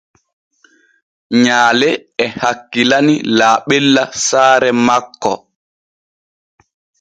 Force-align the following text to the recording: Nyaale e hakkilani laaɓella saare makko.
Nyaale 1.43 1.89
e 2.23 2.25
hakkilani 2.41 3.15
laaɓella 3.37 4.03
saare 4.27 4.69
makko. 4.85 5.33